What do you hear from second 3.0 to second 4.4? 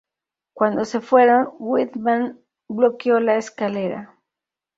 la escalera.